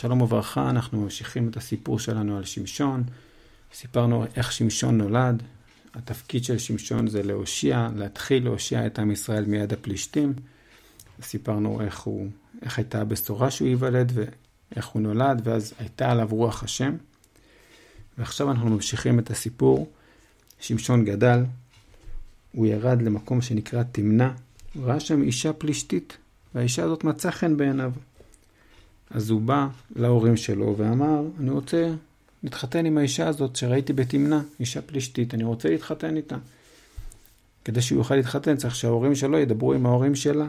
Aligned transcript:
שלום 0.00 0.20
וברכה, 0.22 0.70
אנחנו 0.70 1.00
ממשיכים 1.00 1.48
את 1.48 1.56
הסיפור 1.56 1.98
שלנו 1.98 2.36
על 2.36 2.44
שמשון. 2.44 3.02
סיפרנו 3.74 4.24
איך 4.36 4.52
שמשון 4.52 4.98
נולד. 4.98 5.42
התפקיד 5.94 6.44
של 6.44 6.58
שמשון 6.58 7.08
זה 7.08 7.22
להושיע, 7.22 7.88
להתחיל 7.96 8.44
להושיע 8.44 8.86
את 8.86 8.98
עם 8.98 9.10
ישראל 9.10 9.44
מיד 9.44 9.72
הפלישתים. 9.72 10.32
סיפרנו 11.22 11.80
איך, 11.80 12.00
הוא, 12.00 12.28
איך 12.62 12.78
הייתה 12.78 13.00
הבשורה 13.00 13.50
שהוא 13.50 13.68
ייוולד 13.68 14.12
ואיך 14.14 14.86
הוא 14.86 15.02
נולד, 15.02 15.40
ואז 15.44 15.74
הייתה 15.78 16.10
עליו 16.10 16.28
רוח 16.30 16.62
השם. 16.62 16.96
ועכשיו 18.18 18.50
אנחנו 18.50 18.70
ממשיכים 18.70 19.18
את 19.18 19.30
הסיפור. 19.30 19.90
שמשון 20.60 21.04
גדל, 21.04 21.44
הוא 22.52 22.66
ירד 22.66 23.02
למקום 23.02 23.42
שנקרא 23.42 23.82
תמנע, 23.82 24.30
הוא 24.74 24.84
ראה 24.84 25.00
שם 25.00 25.22
אישה 25.22 25.52
פלישתית, 25.52 26.16
והאישה 26.54 26.84
הזאת 26.84 27.04
מצאה 27.04 27.32
חן 27.32 27.56
בעיניו. 27.56 27.92
אז 29.10 29.30
הוא 29.30 29.40
בא 29.40 29.68
להורים 29.96 30.36
שלו 30.36 30.74
ואמר, 30.78 31.22
אני 31.40 31.50
רוצה 31.50 31.94
להתחתן 32.42 32.86
עם 32.86 32.98
האישה 32.98 33.28
הזאת 33.28 33.56
שראיתי 33.56 33.92
בתמנע, 33.92 34.40
אישה 34.60 34.82
פלישתית, 34.82 35.34
אני 35.34 35.44
רוצה 35.44 35.68
להתחתן 35.68 36.16
איתה. 36.16 36.36
כדי 37.64 37.82
שהוא 37.82 37.98
יוכל 37.98 38.16
להתחתן 38.16 38.56
צריך 38.56 38.74
שההורים 38.74 39.14
שלו 39.14 39.38
ידברו 39.38 39.72
עם 39.72 39.86
ההורים 39.86 40.14
שלה. 40.14 40.46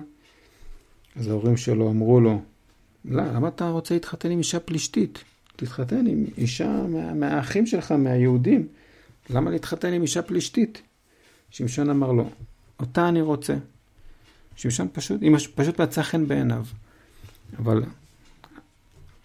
אז 1.15 1.27
ההורים 1.27 1.57
שלו 1.57 1.89
אמרו 1.89 2.19
לו, 2.19 2.41
לא, 3.05 3.23
למה 3.23 3.47
אתה 3.47 3.69
רוצה 3.69 3.93
להתחתן 3.93 4.31
עם 4.31 4.37
אישה 4.37 4.59
פלישתית? 4.59 5.23
תתחתן 5.55 6.07
עם 6.07 6.25
אישה 6.37 6.83
מה, 6.89 7.13
מהאחים 7.13 7.65
שלך, 7.65 7.91
מהיהודים. 7.91 8.67
למה 9.29 9.51
להתחתן 9.51 9.93
עם 9.93 10.01
אישה 10.01 10.21
פלישתית? 10.21 10.81
שמשון 11.49 11.89
אמר 11.89 12.11
לו, 12.11 12.29
אותה 12.79 13.09
אני 13.09 13.21
רוצה. 13.21 13.55
שמשון 14.55 14.87
פשוט, 14.93 15.21
פשוט 15.55 15.81
מצא 15.81 16.01
חן 16.01 16.27
בעיניו. 16.27 16.65
אבל 17.57 17.83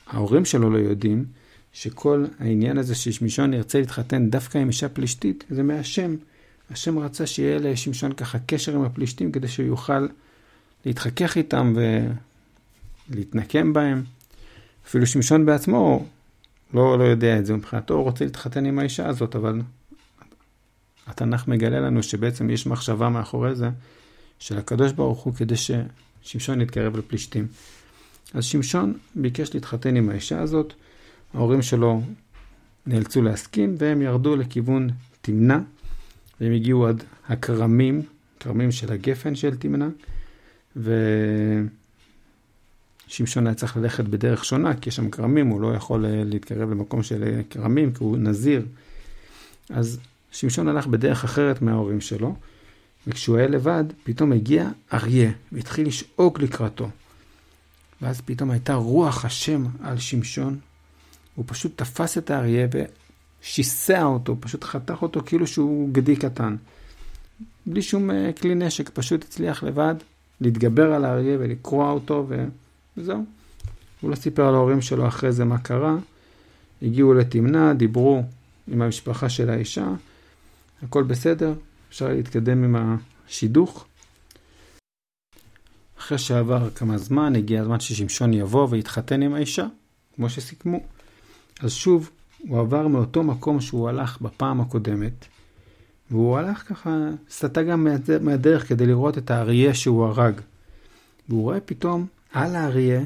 ההורים 0.06 0.44
שלו 0.44 0.70
לא 0.70 0.78
יודעים 0.78 1.24
שכל 1.72 2.24
העניין 2.40 2.78
הזה 2.78 2.94
ששמשון 2.94 3.54
ירצה 3.54 3.80
להתחתן 3.80 4.30
דווקא 4.30 4.58
עם 4.58 4.68
אישה 4.68 4.88
פלישתית, 4.88 5.44
זה 5.50 5.62
מהשם. 5.62 6.16
השם 6.70 6.98
רצה 6.98 7.26
שיהיה 7.26 7.58
לשמשון 7.58 8.12
ככה 8.12 8.38
קשר 8.46 8.74
עם 8.74 8.82
הפלישתים 8.82 9.32
כדי 9.32 9.48
שהוא 9.48 9.66
יוכל 9.66 10.06
להתחכך 10.86 11.36
איתם 11.36 11.74
ולהתנקם 13.10 13.72
בהם. 13.72 14.02
אפילו 14.86 15.06
שמשון 15.06 15.46
בעצמו 15.46 16.06
לא, 16.74 16.98
לא 16.98 17.04
יודע 17.04 17.38
את 17.38 17.46
זה, 17.46 17.54
מבחינתו 17.54 17.94
הוא 17.94 18.02
רוצה 18.02 18.24
להתחתן 18.24 18.66
עם 18.66 18.78
האישה 18.78 19.08
הזאת, 19.08 19.36
אבל 19.36 19.60
התנ"ך 21.06 21.48
מגלה 21.48 21.80
לנו 21.80 22.02
שבעצם 22.02 22.50
יש 22.50 22.66
מחשבה 22.66 23.08
מאחורי 23.08 23.54
זה 23.54 23.70
של 24.38 24.58
הקדוש 24.58 24.92
ברוך 24.92 25.22
הוא 25.22 25.34
כדי 25.34 25.54
ששמשון 25.56 26.60
יתקרב 26.60 26.96
לפלישתים. 26.96 27.46
אז 28.34 28.44
שמשון 28.44 28.94
ביקש 29.14 29.54
להתחתן 29.54 29.96
עם 29.96 30.08
האישה 30.08 30.40
הזאת, 30.40 30.74
ההורים 31.34 31.62
שלו 31.62 32.02
נאלצו 32.86 33.22
להסכים 33.22 33.74
והם 33.78 34.02
ירדו 34.02 34.36
לכיוון 34.36 34.90
תמנע, 35.20 35.58
והם 36.40 36.52
הגיעו 36.52 36.86
עד 36.86 37.04
הכרמים, 37.28 38.02
כרמים 38.40 38.72
של 38.72 38.92
הגפן 38.92 39.34
של 39.34 39.56
תמנע, 39.56 39.88
ושמשון 43.06 43.46
היה 43.46 43.54
צריך 43.54 43.76
ללכת 43.76 44.04
בדרך 44.04 44.44
שונה, 44.44 44.76
כי 44.76 44.88
יש 44.88 44.96
שם 44.96 45.10
כרמים, 45.10 45.46
הוא 45.46 45.60
לא 45.60 45.74
יכול 45.74 46.06
אה, 46.06 46.22
להתקרב 46.24 46.70
למקום 46.70 47.02
של 47.02 47.22
אה, 47.22 47.40
כרמים, 47.50 47.92
כי 47.92 48.04
הוא 48.04 48.18
נזיר. 48.18 48.66
אז 49.70 50.00
שמשון 50.32 50.68
הלך 50.68 50.86
בדרך 50.86 51.24
אחרת 51.24 51.62
מההורים 51.62 52.00
שלו, 52.00 52.36
וכשהוא 53.06 53.36
היה 53.36 53.48
לבד, 53.48 53.84
פתאום 54.04 54.32
הגיע 54.32 54.68
אריה, 54.92 55.30
והתחיל 55.52 55.86
לשאוג 55.86 56.42
לקראתו. 56.42 56.88
ואז 58.04 58.20
פתאום 58.20 58.50
הייתה 58.50 58.74
רוח 58.74 59.24
השם 59.24 59.64
על 59.82 59.98
שמשון. 59.98 60.58
הוא 61.34 61.44
פשוט 61.48 61.72
תפס 61.78 62.18
את 62.18 62.30
האריה 62.30 62.68
ושיסע 63.42 64.04
אותו, 64.04 64.36
פשוט 64.40 64.64
חתך 64.64 65.02
אותו 65.02 65.20
כאילו 65.26 65.46
שהוא 65.46 65.88
גדי 65.92 66.16
קטן. 66.16 66.56
בלי 67.66 67.82
שום 67.82 68.10
אה, 68.10 68.30
כלי 68.40 68.54
נשק, 68.54 68.90
פשוט 68.94 69.24
הצליח 69.24 69.62
לבד 69.62 69.94
להתגבר 70.40 70.92
על 70.92 71.04
האריה 71.04 71.36
ולקרוע 71.40 71.90
אותו 71.90 72.26
וזהו. 72.96 73.24
הוא 74.00 74.10
לא 74.10 74.16
סיפר 74.16 74.50
להורים 74.50 74.80
שלו 74.80 75.08
אחרי 75.08 75.32
זה 75.32 75.44
מה 75.44 75.58
קרה. 75.58 75.96
הגיעו 76.82 77.14
לתמנע, 77.14 77.72
דיברו 77.72 78.22
עם 78.68 78.82
המשפחה 78.82 79.28
של 79.28 79.50
האישה, 79.50 79.88
הכל 80.82 81.02
בסדר, 81.02 81.54
אפשר 81.88 82.08
להתקדם 82.08 82.64
עם 82.64 82.76
השידוך. 83.28 83.86
אחרי 86.04 86.18
שעבר 86.18 86.70
כמה 86.70 86.98
זמן, 86.98 87.36
הגיע 87.36 87.60
הזמן 87.60 87.80
ששמשון 87.80 88.32
יבוא 88.32 88.68
ויתחתן 88.70 89.22
עם 89.22 89.34
האישה, 89.34 89.66
כמו 90.16 90.30
שסיכמו. 90.30 90.80
אז 91.60 91.72
שוב, 91.72 92.10
הוא 92.38 92.60
עבר 92.60 92.88
מאותו 92.88 93.22
מקום 93.22 93.60
שהוא 93.60 93.88
הלך 93.88 94.20
בפעם 94.20 94.60
הקודמת, 94.60 95.24
והוא 96.10 96.38
הלך 96.38 96.68
ככה, 96.68 97.08
סטה 97.30 97.62
גם 97.62 97.86
מהדרך 98.20 98.68
כדי 98.68 98.86
לראות 98.86 99.18
את 99.18 99.30
האריה 99.30 99.74
שהוא 99.74 100.04
הרג. 100.04 100.40
והוא 101.28 101.42
רואה 101.42 101.60
פתאום 101.60 102.06
על 102.32 102.56
האריה 102.56 103.02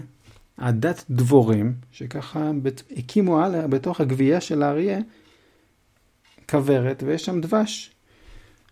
עדת 0.57 1.05
דבורים, 1.11 1.75
שככה 1.93 2.51
הקימו 2.97 3.41
על, 3.41 3.67
בתוך 3.67 4.01
הגבייה 4.01 4.41
של 4.41 4.63
האריה 4.63 4.99
כוורת, 6.51 7.03
ויש 7.07 7.25
שם 7.25 7.41
דבש. 7.41 7.91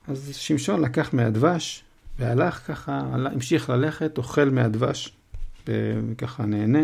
אז 0.08 0.30
שמשון 0.32 0.80
לקח 0.80 1.14
מהדבש, 1.14 1.84
והלך 2.18 2.66
ככה, 2.66 3.00
המשיך 3.12 3.70
ללכת, 3.70 4.18
אוכל 4.18 4.50
מהדבש, 4.50 5.16
וככה 5.66 6.46
נהנה. 6.46 6.82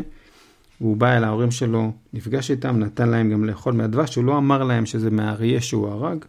והוא 0.80 0.96
בא 0.96 1.16
אל 1.16 1.24
ההורים 1.24 1.50
שלו, 1.50 1.92
נפגש 2.12 2.50
איתם, 2.50 2.78
נתן 2.78 3.08
להם 3.08 3.32
גם 3.32 3.44
לאכול 3.44 3.74
מהדבש, 3.74 4.16
הוא 4.16 4.24
לא 4.24 4.38
אמר 4.38 4.62
להם 4.62 4.86
שזה 4.86 5.10
מהאריה 5.10 5.60
שהוא 5.60 5.88
הרג, 5.88 6.24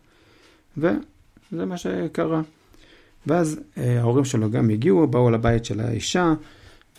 וזה 0.77 0.95
מה 1.51 1.77
שקרה. 1.77 2.41
ואז 3.27 3.59
אה, 3.77 3.99
ההורים 3.99 4.25
שלו 4.25 4.51
גם 4.51 4.69
הגיעו, 4.69 5.07
באו 5.07 5.29
לבית 5.31 5.65
של 5.65 5.79
האישה, 5.79 6.33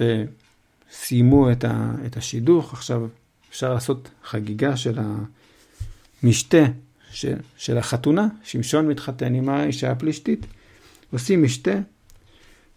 וסיימו 0.00 1.52
את, 1.52 1.64
ה, 1.64 1.92
את 2.06 2.16
השידוך. 2.16 2.72
עכשיו 2.72 3.06
אפשר 3.50 3.74
לעשות 3.74 4.10
חגיגה 4.24 4.76
של 4.76 4.98
המשתה 6.22 6.64
של, 7.10 7.36
של 7.56 7.78
החתונה, 7.78 8.28
שמשון 8.44 8.88
מתחתן 8.88 9.34
עם 9.34 9.48
האישה 9.48 9.90
הפלישתית. 9.90 10.46
עושים 11.12 11.42
משתה, 11.42 11.74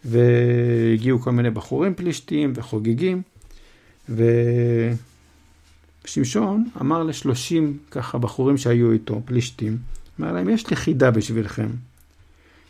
והגיעו 0.04 1.18
כל 1.20 1.30
מיני 1.30 1.50
בחורים 1.50 1.94
פלישתיים 1.94 2.52
וחוגגים, 2.54 3.22
ושמשון 6.04 6.68
אמר 6.80 7.02
לשלושים 7.02 7.78
ככה 7.90 8.18
בחורים 8.18 8.56
שהיו 8.56 8.92
איתו, 8.92 9.22
פלישתים, 9.24 9.76
אמר 10.20 10.32
להם, 10.32 10.48
יש 10.48 10.70
לי 10.70 10.76
חידה 10.76 11.10
בשבילכם. 11.10 11.68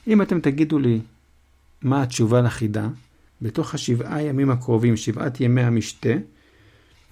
אם 0.06 0.22
אתם 0.22 0.40
תגידו 0.40 0.78
לי 0.78 1.00
מה 1.82 2.02
התשובה 2.02 2.40
לחידה, 2.40 2.88
בתוך 3.42 3.74
השבעה 3.74 4.22
ימים 4.22 4.50
הקרובים, 4.50 4.96
שבעת 4.96 5.40
ימי 5.40 5.62
המשתה, 5.62 6.14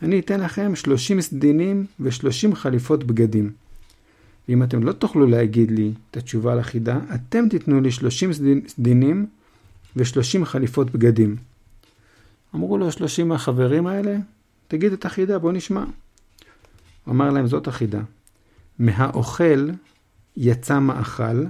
אני 0.02 0.18
אתן 0.18 0.40
לכם 0.40 0.76
שלושים 0.76 1.20
סדינים 1.20 1.86
ושלושים 2.00 2.54
חליפות 2.54 3.04
בגדים. 3.04 3.50
ואם 4.48 4.62
אתם 4.62 4.82
לא 4.82 4.92
תוכלו 4.92 5.26
להגיד 5.26 5.70
לי 5.70 5.92
את 6.10 6.16
התשובה 6.16 6.54
לחידה, 6.54 6.98
אתם 7.14 7.48
תיתנו 7.48 7.80
לי 7.80 7.90
שלושים 7.90 8.30
סדינים 8.68 9.26
ושלושים 9.96 10.44
חליפות 10.44 10.90
בגדים. 10.90 11.36
אמרו 12.54 12.78
לו 12.78 12.92
שלושים 12.92 13.28
מהחברים 13.28 13.86
האלה, 13.86 14.16
תגיד 14.68 14.92
את 14.92 15.04
החידה, 15.04 15.38
בוא 15.38 15.52
נשמע. 15.52 15.84
הוא 17.04 17.14
אמר 17.14 17.30
להם, 17.30 17.46
זאת 17.46 17.68
החידה. 17.68 18.00
מהאוכל 18.78 19.70
יצא 20.36 20.78
מאכל, 20.78 21.44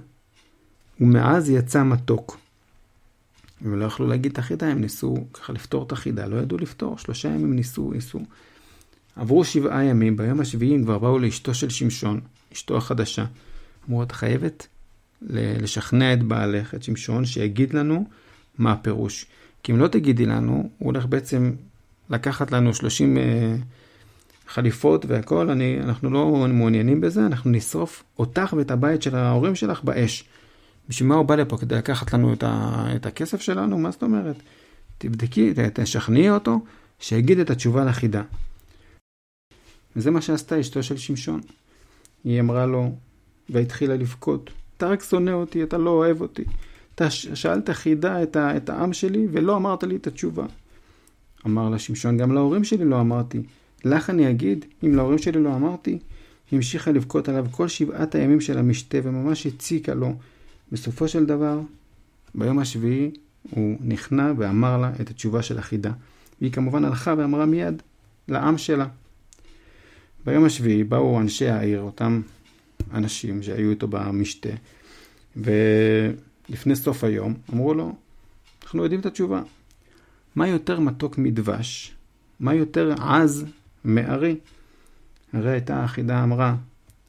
ומעז 1.01 1.51
יצא 1.51 1.85
מתוק. 1.85 2.39
הם 3.61 3.79
לא 3.79 3.85
יכלו 3.85 4.07
להגיד 4.07 4.33
את 4.33 4.39
החידה, 4.39 4.67
הם 4.67 4.81
ניסו 4.81 5.27
ככה 5.33 5.53
לפתור 5.53 5.83
את 5.83 5.93
החידה, 5.93 6.27
לא 6.27 6.37
ידעו 6.37 6.59
לפתור, 6.59 6.99
שלושה 6.99 7.29
ימים 7.29 7.57
ניסו, 7.57 7.91
ניסו. 7.91 8.21
עברו 9.17 9.45
שבעה 9.45 9.85
ימים, 9.85 10.17
ביום 10.17 10.41
השביעי 10.41 10.75
הם 10.75 10.83
כבר 10.83 10.99
באו 10.99 11.19
לאשתו 11.19 11.55
של 11.55 11.69
שמשון, 11.69 12.21
אשתו 12.53 12.77
החדשה. 12.77 13.25
אמרו, 13.89 14.03
את 14.03 14.13
חייבת 14.13 14.67
לשכנע 15.31 16.13
את 16.13 16.23
בעלך, 16.23 16.75
את 16.75 16.83
שמשון, 16.83 17.25
שיגיד 17.25 17.75
לנו 17.75 18.07
מה 18.59 18.73
הפירוש. 18.73 19.27
כי 19.63 19.73
אם 19.73 19.79
לא 19.79 19.89
תגידי 19.89 20.27
לנו, 20.27 20.71
הוא 20.79 20.87
הולך 20.87 21.07
בעצם 21.07 21.53
לקחת 22.11 22.53
לנו 22.53 22.75
30 22.75 23.17
uh, 23.17 23.21
אה, 23.21 23.57
חליפות 24.47 25.05
והכל, 25.07 25.51
אני, 25.51 25.81
אנחנו 25.81 26.11
לא 26.11 26.47
מעוניינים 26.49 27.01
בזה, 27.01 27.27
אנחנו 27.27 27.51
נשרוף 27.51 28.03
אותך 28.19 28.55
ואת 28.57 28.71
הבית 28.71 29.03
של 29.03 29.17
ההורים 29.17 29.55
שלך 29.55 29.85
באש. 29.85 30.25
בשביל 30.89 31.09
מה 31.09 31.15
הוא 31.15 31.27
בא 31.27 31.35
לפה? 31.35 31.59
כדי 31.59 31.75
לקחת 31.75 32.13
לנו 32.13 32.33
את, 32.33 32.43
ה, 32.43 32.85
את 32.97 33.07
הכסף 33.07 33.41
שלנו? 33.41 33.79
מה 33.79 33.91
זאת 33.91 34.03
אומרת? 34.03 34.37
תבדקי, 34.99 35.53
תשכנעי 35.75 36.31
אותו, 36.31 36.61
שיגיד 36.99 37.39
את 37.39 37.51
התשובה 37.51 37.85
לחידה. 37.85 38.23
וזה 39.97 40.11
מה 40.11 40.21
שעשתה 40.21 40.61
אשתו 40.61 40.83
של 40.83 40.97
שמשון. 40.97 41.41
היא 42.25 42.41
אמרה 42.41 42.67
לו, 42.67 42.93
והתחילה 43.49 43.97
לבכות, 43.97 44.51
אתה 44.77 44.87
רק 44.87 45.03
שונא 45.03 45.31
אותי, 45.31 45.63
אתה 45.63 45.79
לא 45.79 45.91
אוהב 45.91 46.21
אותי. 46.21 46.45
אתה 46.97 47.11
שאלת 47.11 47.71
חידה 47.71 48.23
את, 48.23 48.37
את 48.37 48.71
העם 48.71 48.93
שלי 48.93 49.27
ולא 49.33 49.57
אמרת 49.57 49.85
לי 49.85 49.97
את 49.97 50.07
התשובה. 50.07 50.47
אמר 51.47 51.69
לה 51.69 51.79
שמשון, 51.79 52.17
גם 52.17 52.33
להורים 52.33 52.65
שלי 52.65 52.85
לא 52.85 53.01
אמרתי. 53.01 53.43
לך 53.85 54.11
אני 54.11 54.31
אגיד, 54.31 54.65
אם 54.85 54.95
להורים 54.95 55.19
שלי 55.19 55.43
לא 55.43 55.55
אמרתי, 55.55 55.99
המשיכה 56.53 56.91
לבכות 56.91 57.29
עליו 57.29 57.47
כל 57.51 57.69
שבעת 57.69 58.15
הימים 58.15 58.41
של 58.41 58.59
המשתה, 58.59 58.99
וממש 59.03 59.47
הציקה 59.47 59.95
לו. 59.95 60.15
בסופו 60.73 61.09
של 61.09 61.27
דבר, 61.27 61.61
ביום 62.35 62.59
השביעי, 62.59 63.11
הוא 63.51 63.77
נכנע 63.81 64.33
ואמר 64.37 64.79
לה 64.79 64.91
את 65.01 65.11
התשובה 65.11 65.43
של 65.43 65.59
החידה. 65.59 65.93
והיא 66.41 66.53
כמובן 66.53 66.85
הלכה 66.85 67.15
ואמרה 67.19 67.47
מיד 67.47 67.83
לעם 68.29 68.59
שלה. 68.59 68.87
ביום 70.25 70.45
השביעי 70.45 70.85
באו 70.85 71.21
אנשי 71.21 71.49
העיר, 71.49 71.81
אותם 71.81 72.23
אנשים 72.95 73.43
שהיו 73.43 73.71
איתו 73.71 73.89
במשתה, 73.89 74.49
ולפני 76.51 76.77
סוף 76.77 77.05
היום 77.05 77.35
אמרו 77.53 77.75
לו, 77.75 77.97
אנחנו 78.63 78.83
יודעים 78.83 79.01
את 79.01 79.07
התשובה. 79.07 79.43
מה 80.35 80.49
יותר 80.49 80.81
מתוק 80.81 81.19
מדבש? 81.19 81.95
מה 82.41 82.55
יותר 82.55 82.95
עז 83.03 83.45
מארי? 83.85 84.37
הרי 85.33 85.51
הייתה 85.51 85.85
החידה 85.85 86.23
אמרה, 86.23 86.57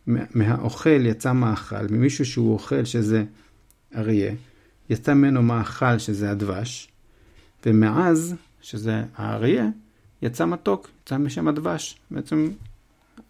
מהאוכל 0.07 1.05
יצא 1.05 1.33
מאכל, 1.33 1.87
ממישהו 1.89 2.25
שהוא 2.25 2.53
אוכל 2.53 2.85
שזה 2.85 3.23
אריה, 3.95 4.33
יצא 4.89 5.13
ממנו 5.13 5.43
מאכל 5.43 5.97
שזה 5.97 6.31
הדבש, 6.31 6.87
ומעז, 7.65 8.35
שזה 8.61 9.03
האריה, 9.15 9.69
יצא 10.21 10.45
מתוק, 10.45 10.89
יצא 11.03 11.17
משם 11.17 11.47
הדבש. 11.47 11.99
בעצם 12.11 12.49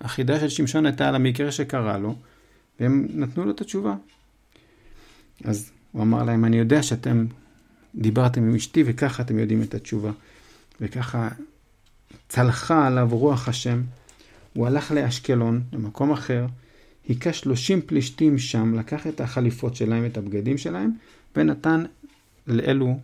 החידה 0.02 0.40
של 0.40 0.50
שמשון 0.50 0.86
הייתה 0.86 1.08
על 1.10 1.16
המקרה 1.16 1.52
שקרה 1.52 1.98
לו, 1.98 2.16
והם 2.80 3.08
נתנו 3.14 3.46
לו 3.46 3.52
את 3.52 3.62
התשובה. 3.62 3.96
אז 5.44 5.72
הוא 5.98 6.04
אמר 6.04 6.24
להם, 6.24 6.46
אני 6.46 6.58
יודע 6.58 6.84
שאתם 6.84 7.26
דיברתם 7.96 8.44
עם 8.44 8.56
אשתי 8.56 8.84
וככה 8.86 9.24
אתם 9.24 9.40
יודעים 9.40 9.62
את 9.62 9.74
התשובה. 9.74 10.12
וככה 10.82 11.30
צלחה 12.30 12.88
עליו 12.88 13.08
רוח 13.12 13.48
השם. 13.48 13.82
הוא 14.54 14.68
הלך 14.68 14.92
לאשקלון, 14.92 15.64
למקום 15.74 16.12
אחר, 16.12 16.46
היכה 17.08 17.34
שלושים 17.34 17.82
פלישתים 17.82 18.38
שם, 18.38 18.80
לקח 18.80 19.08
את 19.08 19.22
החליפות 19.22 19.76
שלהם, 19.76 20.06
את 20.06 20.18
הבגדים 20.18 20.58
שלהם, 20.58 20.92
ונתן 21.36 21.84
לאלו 22.48 23.00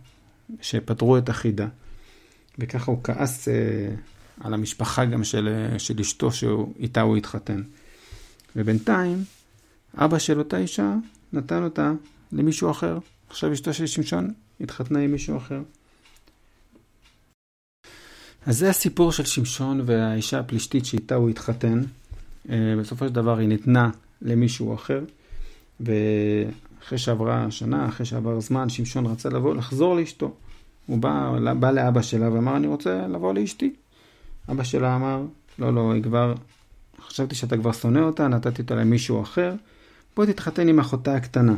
שפתרו 0.60 1.18
את 1.18 1.28
החידה. 1.28 1.68
וככה 2.58 2.90
הוא 2.90 3.00
כעס 3.04 3.48
אה, 3.48 3.54
על 4.40 4.54
המשפחה 4.54 5.04
גם 5.04 5.24
של, 5.24 5.48
אה, 5.48 5.78
של 5.78 6.00
אשתו 6.00 6.32
שאיתה 6.32 7.00
הוא 7.00 7.16
התחתן. 7.16 7.62
ובינתיים, 8.56 9.24
אבא 9.94 10.18
של 10.18 10.38
אותה 10.38 10.58
אישה 10.58 10.94
נתן 11.32 11.62
אותה 11.62 11.92
למישהו 12.34 12.70
אחר. 12.70 12.98
עכשיו 13.28 13.52
אשתו 13.52 13.74
של 13.74 13.86
שמשון 13.86 14.32
התחתנה 14.60 14.98
עם 14.98 15.12
מישהו 15.12 15.36
אחר. 15.36 15.60
אז 18.46 18.58
זה 18.58 18.70
הסיפור 18.70 19.12
של 19.12 19.24
שמשון 19.24 19.80
והאישה 19.84 20.38
הפלישתית 20.38 20.84
שאיתה 20.84 21.14
הוא 21.14 21.30
התחתן. 21.30 21.82
אה, 22.50 22.74
בסופו 22.80 23.08
של 23.08 23.12
דבר 23.14 23.38
היא 23.38 23.48
ניתנה 23.48 23.90
למישהו 24.22 24.74
אחר, 24.74 25.04
ואחרי 25.80 26.98
שעברה 26.98 27.50
שנה, 27.50 27.88
אחרי 27.88 28.06
שעבר 28.06 28.40
זמן, 28.40 28.68
שמשון 28.68 29.06
רצה 29.06 29.28
לבוא, 29.28 29.54
לחזור 29.54 29.96
לאשתו. 29.96 30.34
הוא 30.86 30.98
בא, 30.98 31.32
בא 31.60 31.70
לאבא 31.70 32.02
שלה 32.02 32.32
ואמר, 32.32 32.56
אני 32.56 32.66
רוצה 32.66 33.06
לבוא 33.06 33.34
לאשתי. 33.34 33.72
אבא 34.50 34.64
שלה 34.64 34.96
אמר, 34.96 35.22
לא, 35.58 35.74
לא, 35.74 35.92
היא 35.92 36.02
כבר, 36.02 36.34
חשבתי 37.00 37.34
שאתה 37.34 37.56
כבר 37.56 37.72
שונא 37.72 37.98
אותה, 37.98 38.28
נתתי 38.28 38.62
אותה 38.62 38.74
למישהו 38.74 39.22
אחר, 39.22 39.54
בוא 40.16 40.26
תתחתן 40.26 40.68
עם 40.68 40.78
אחותה 40.78 41.14
הקטנה. 41.14 41.54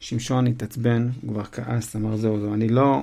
שמשון 0.00 0.46
התעצבן, 0.46 1.08
הוא 1.20 1.32
כבר 1.32 1.44
כעס, 1.44 1.96
אמר 1.96 2.16
זהו 2.16 2.40
זהו, 2.40 2.54
אני 2.54 2.68
לא, 2.68 3.02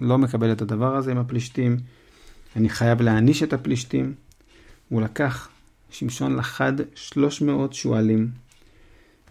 לא 0.00 0.18
מקבל 0.18 0.52
את 0.52 0.62
הדבר 0.62 0.96
הזה 0.96 1.10
עם 1.10 1.18
הפלישתים, 1.18 1.76
אני 2.56 2.68
חייב 2.68 3.02
להעניש 3.02 3.42
את 3.42 3.52
הפלישתים. 3.52 4.14
הוא 4.88 5.02
לקח, 5.02 5.48
שמשון 5.90 6.36
לחד 6.36 6.72
300 6.94 7.72
שועלים, 7.72 8.30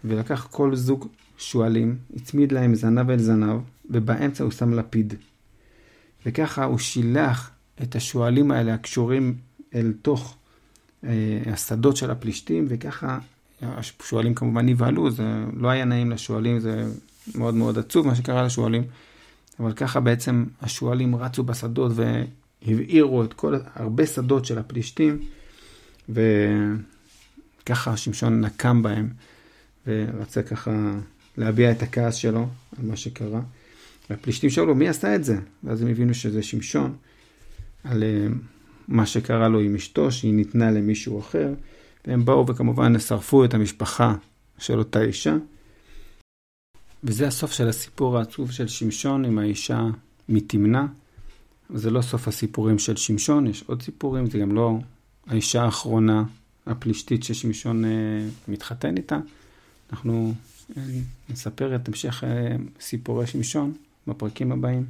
ולקח 0.04 0.48
כל 0.50 0.76
זוג 0.76 1.08
שועלים, 1.38 1.96
הצמיד 2.16 2.52
להם 2.52 2.74
זנב 2.74 3.10
אל 3.10 3.18
זנב, 3.18 3.60
ובאמצע 3.90 4.44
הוא 4.44 4.52
שם 4.52 4.74
לפיד. 4.74 5.14
וככה 6.26 6.64
הוא 6.64 6.78
שילח 6.78 7.50
את 7.82 7.96
השועלים 7.96 8.50
האלה 8.50 8.74
הקשורים 8.74 9.36
אל 9.74 9.92
תוך 10.02 10.36
אה, 11.04 11.10
השדות 11.46 11.96
של 11.96 12.10
הפלישתים, 12.10 12.66
וככה 12.68 13.18
השועלים 13.62 14.34
כמובן 14.34 14.66
נבהלו, 14.68 15.10
זה 15.10 15.44
לא 15.56 15.68
היה 15.68 15.84
נעים 15.84 16.10
לשועלים, 16.10 16.60
זה 16.60 16.84
מאוד 17.34 17.54
מאוד 17.54 17.78
עצוב 17.78 18.06
מה 18.06 18.14
שקרה 18.14 18.42
לשועלים, 18.42 18.82
אבל 19.60 19.72
ככה 19.72 20.00
בעצם 20.00 20.44
השועלים 20.62 21.16
רצו 21.16 21.42
בשדות 21.42 21.92
והבעירו 21.94 23.24
את 23.24 23.32
כל, 23.32 23.54
הרבה 23.74 24.06
שדות 24.06 24.44
של 24.44 24.58
הפלישתים, 24.58 25.18
וככה 26.08 27.96
שמשון 27.96 28.40
נקם 28.40 28.82
בהם, 28.82 29.08
ורצה 29.86 30.42
ככה 30.42 30.92
להביע 31.36 31.70
את 31.70 31.82
הכעס 31.82 32.14
שלו 32.14 32.48
על 32.78 32.86
מה 32.86 32.96
שקרה. 32.96 33.40
והפלישתים 34.10 34.50
שאלו, 34.50 34.74
מי 34.74 34.88
עשה 34.88 35.14
את 35.14 35.24
זה? 35.24 35.36
ואז 35.64 35.82
הם 35.82 35.88
הבינו 35.88 36.14
שזה 36.14 36.42
שמשון, 36.42 36.96
על 37.84 38.02
אה, 38.02 38.26
מה 38.88 39.06
שקרה 39.06 39.48
לו 39.48 39.60
עם 39.60 39.74
אשתו, 39.74 40.12
שהיא 40.12 40.34
ניתנה 40.34 40.70
למישהו 40.70 41.20
אחר. 41.20 41.54
והם 42.06 42.24
באו 42.24 42.46
וכמובן 42.46 42.98
שרפו 42.98 43.44
את 43.44 43.54
המשפחה 43.54 44.14
של 44.58 44.78
אותה 44.78 45.00
אישה. 45.00 45.36
וזה 47.04 47.26
הסוף 47.26 47.52
של 47.52 47.68
הסיפור 47.68 48.18
העצוב 48.18 48.50
של 48.50 48.68
שמשון 48.68 49.24
עם 49.24 49.38
האישה 49.38 49.86
מתמנה. 50.28 50.86
זה 51.74 51.90
לא 51.90 52.02
סוף 52.02 52.28
הסיפורים 52.28 52.78
של 52.78 52.96
שמשון, 52.96 53.46
יש 53.46 53.62
עוד 53.66 53.82
סיפורים, 53.82 54.26
זה 54.26 54.38
גם 54.38 54.54
לא 54.54 54.78
האישה 55.26 55.62
האחרונה 55.62 56.24
הפלישתית 56.66 57.22
ששמשון 57.22 57.84
אה, 57.84 57.90
מתחתן 58.48 58.96
איתה. 58.96 59.18
אנחנו 59.92 60.34
אה, 60.76 60.82
נספר 61.28 61.76
את 61.76 61.88
המשך 61.88 62.24
אה, 62.24 62.56
סיפורי 62.80 63.26
שמשון 63.26 63.72
בפרקים 64.06 64.52
הבאים. 64.52 64.86